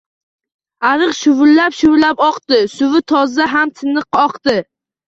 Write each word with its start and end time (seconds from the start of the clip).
Ariq 0.91 1.13
shovullab-shovullab 1.21 2.25
oqdi. 2.31 2.59
Suvi 2.75 3.05
toza 3.15 3.51
ham 3.57 3.77
tiniq 3.79 4.23
oqdi. 4.27 4.61